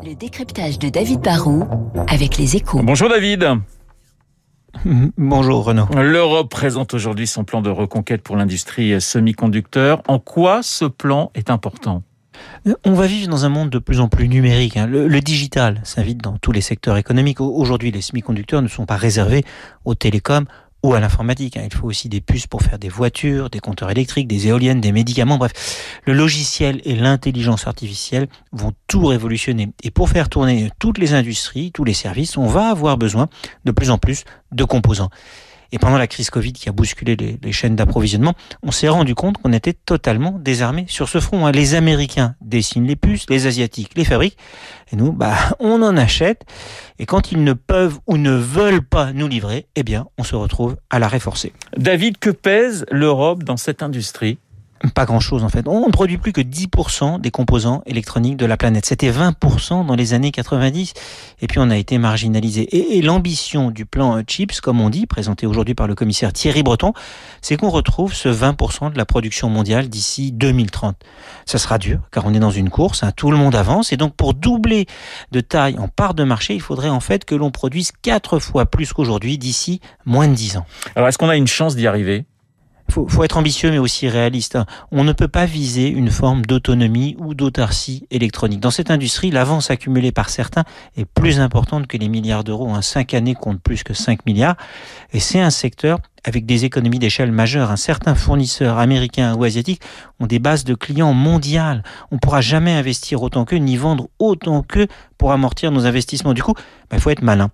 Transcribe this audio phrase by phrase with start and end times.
[0.00, 1.64] Le décryptage de David Barrault
[2.08, 2.80] avec les échos.
[2.82, 3.46] Bonjour David.
[5.18, 5.86] Bonjour Renaud.
[5.94, 10.02] L'Europe présente aujourd'hui son plan de reconquête pour l'industrie semi-conducteur.
[10.08, 12.02] En quoi ce plan est important?
[12.84, 14.76] On va vivre dans un monde de plus en plus numérique.
[14.78, 14.86] Hein.
[14.86, 17.40] Le, le, digital s'invite dans tous les secteurs économiques.
[17.40, 19.44] Aujourd'hui, les semi-conducteurs ne sont pas réservés
[19.84, 20.46] aux télécoms,
[20.82, 21.56] ou à l'informatique.
[21.56, 21.62] Hein.
[21.64, 24.92] Il faut aussi des puces pour faire des voitures, des compteurs électriques, des éoliennes, des
[24.92, 25.38] médicaments.
[25.38, 25.52] Bref,
[26.06, 29.70] le logiciel et l'intelligence artificielle vont tout révolutionner.
[29.82, 33.28] Et pour faire tourner toutes les industries, tous les services, on va avoir besoin
[33.64, 35.10] de plus en plus de composants.
[35.72, 39.38] Et pendant la crise Covid qui a bousculé les, chaînes d'approvisionnement, on s'est rendu compte
[39.38, 41.46] qu'on était totalement désarmés sur ce front.
[41.46, 41.52] Hein.
[41.52, 44.36] Les Américains dessinent les puces, les Asiatiques les fabriquent,
[44.92, 46.44] et nous, bah, on en achète.
[46.98, 50.36] Et quand ils ne peuvent ou ne veulent pas nous livrer, eh bien, on se
[50.36, 51.52] retrouve à l'arrêt forcé.
[51.76, 54.38] David, que pèse l'Europe dans cette industrie?
[54.90, 55.66] Pas grand-chose en fait.
[55.68, 58.86] On ne produit plus que 10% des composants électroniques de la planète.
[58.86, 60.94] C'était 20% dans les années 90
[61.40, 62.96] et puis on a été marginalisé.
[62.96, 66.92] Et, l'ambition du plan CHIPS, comme on dit, présenté aujourd'hui par le commissaire Thierry Breton,
[67.40, 70.96] c'est qu'on retrouve ce 20% de la production mondiale d'ici 2030.
[71.46, 73.96] Ça sera dur car on est dans une course, hein, tout le monde avance et
[73.96, 74.86] donc pour doubler
[75.32, 78.66] de taille en part de marché, il faudrait en fait que l'on produise quatre fois
[78.66, 80.66] plus qu'aujourd'hui d'ici moins de 10 ans.
[80.96, 82.26] Alors est-ce qu'on a une chance d'y arriver?
[82.92, 84.56] Faut, faut être ambitieux mais aussi réaliste.
[84.56, 84.66] Hein.
[84.90, 88.60] On ne peut pas viser une forme d'autonomie ou d'autarcie électronique.
[88.60, 90.64] Dans cette industrie, l'avance accumulée par certains
[90.96, 92.70] est plus importante que les milliards d'euros.
[92.74, 94.56] Un cinq années compte plus que 5 milliards.
[95.12, 97.70] Et c'est un secteur avec des économies d'échelle majeures.
[97.70, 99.80] Un certain fournisseur américain ou asiatique
[100.20, 101.82] ont des bases de clients mondiales.
[102.10, 104.86] On ne pourra jamais investir autant qu'eux, ni vendre autant qu'eux
[105.18, 106.34] pour amortir nos investissements.
[106.34, 107.50] Du coup, il bah, faut être malin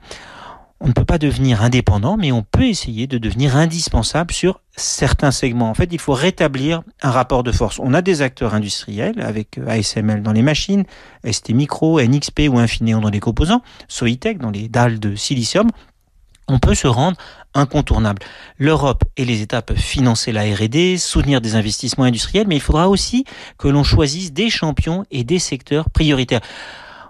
[0.80, 5.32] on ne peut pas devenir indépendant, mais on peut essayer de devenir indispensable sur certains
[5.32, 5.70] segments.
[5.70, 7.80] En fait, il faut rétablir un rapport de force.
[7.80, 10.84] On a des acteurs industriels avec ASML dans les machines,
[11.28, 15.68] ST Micro, NXP ou Infineon dans les composants, Soitec dans les dalles de silicium.
[16.46, 17.16] On peut se rendre
[17.54, 18.22] incontournable.
[18.56, 22.88] L'Europe et les États peuvent financer la R&D, soutenir des investissements industriels, mais il faudra
[22.88, 23.24] aussi
[23.58, 26.40] que l'on choisisse des champions et des secteurs prioritaires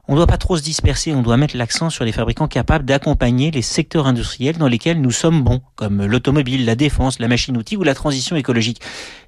[0.08, 2.86] on ne doit pas trop se disperser, on doit mettre l'accent sur les fabricants capables
[2.86, 7.76] d'accompagner les secteurs industriels dans lesquels nous sommes bons, comme l'automobile, la défense, la machine-outil
[7.76, 8.80] ou la transition écologique.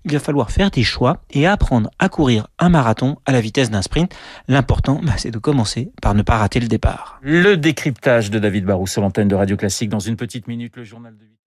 [0.07, 3.71] Il va falloir faire des choix et apprendre à courir un marathon à la vitesse
[3.71, 4.15] d'un sprint.
[4.49, 7.19] L'important, bah, c'est de commencer par ne pas rater le départ.
[7.21, 10.85] Le décryptage de David Barrou sur l'antenne de Radio Classique dans une petite minute, le
[10.85, 11.31] journal de